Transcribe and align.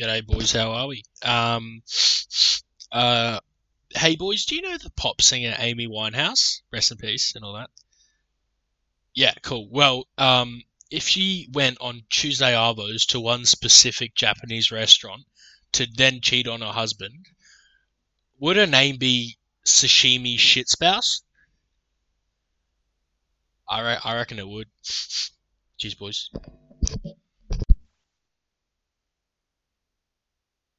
G'day, 0.00 0.26
boys. 0.26 0.52
How 0.52 0.72
are 0.72 0.86
we? 0.86 1.02
Um, 1.22 1.82
uh, 2.90 3.40
hey, 3.90 4.16
boys. 4.16 4.46
Do 4.46 4.56
you 4.56 4.62
know 4.62 4.78
the 4.78 4.90
pop 4.96 5.20
singer 5.20 5.54
Amy 5.58 5.86
Winehouse? 5.86 6.62
Rest 6.72 6.92
in 6.92 6.96
peace 6.96 7.34
and 7.34 7.44
all 7.44 7.54
that. 7.54 7.68
Yeah, 9.14 9.34
cool. 9.42 9.68
Well, 9.70 10.08
um, 10.16 10.62
if 10.90 11.08
she 11.08 11.48
went 11.52 11.76
on 11.82 12.04
Tuesday 12.08 12.54
Arvos 12.54 13.06
to 13.08 13.20
one 13.20 13.44
specific 13.44 14.14
Japanese 14.14 14.72
restaurant 14.72 15.24
to 15.72 15.86
then 15.86 16.22
cheat 16.22 16.48
on 16.48 16.62
her 16.62 16.72
husband, 16.72 17.26
would 18.40 18.56
her 18.56 18.66
name 18.66 18.96
be 18.96 19.36
Sashimi 19.66 20.38
Shit 20.38 20.70
Spouse? 20.70 21.20
I, 23.68 23.80
re- 23.82 24.00
I 24.02 24.16
reckon 24.16 24.38
it 24.38 24.48
would. 24.48 24.68
Cheers, 25.76 25.94
boys. 25.96 26.30